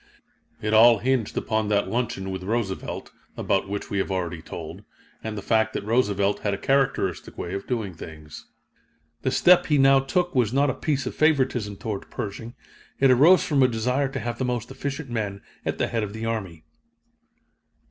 [0.63, 4.83] It all hinged upon that luncheon with Roosevelt, about which we have already told,
[5.23, 8.47] and the fact that Roosevelt had a characteristic way of doing things.
[9.21, 12.55] The step he now took was not a piece of favoritism toward Pershing
[12.99, 16.13] it arose from a desire to have the most efficient men at the head of
[16.13, 16.63] the army.